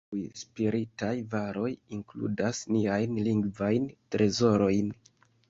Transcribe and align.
Tiuj 0.13 0.21
spiritaj 0.39 1.09
varoj 1.33 1.69
inkludas 1.97 2.63
niajn 2.77 3.21
lingvajn 3.29 3.87
trezorojn. 4.17 4.93